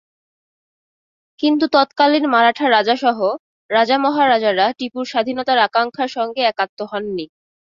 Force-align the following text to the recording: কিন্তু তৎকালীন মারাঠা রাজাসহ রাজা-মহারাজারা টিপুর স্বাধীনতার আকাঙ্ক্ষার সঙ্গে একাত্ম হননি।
কিন্তু 1.39 1.65
তৎকালীন 1.73 2.25
মারাঠা 2.33 2.65
রাজাসহ 2.69 3.19
রাজা-মহারাজারা 3.69 4.65
টিপুর 4.79 5.03
স্বাধীনতার 5.05 5.59
আকাঙ্ক্ষার 5.67 6.09
সঙ্গে 6.17 6.41
একাত্ম 6.43 6.79
হননি। 6.91 7.25